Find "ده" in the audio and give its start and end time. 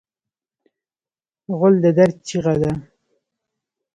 2.61-2.71